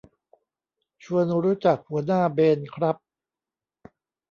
[1.03, 2.95] ชวนรู้จักหัวหน้าเบนครับ